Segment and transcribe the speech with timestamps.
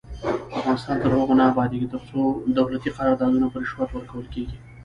[0.59, 2.21] افغانستان تر هغو نه ابادیږي، ترڅو
[2.57, 4.57] دولتي قراردادونه په رشوت ورکول کیږي.